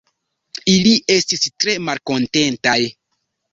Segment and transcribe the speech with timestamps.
[0.75, 2.77] Ili estis tre malkontentaj.